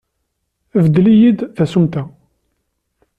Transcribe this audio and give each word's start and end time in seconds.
Beddel-iyi-d 0.83 1.39
tasumta. 1.55 2.03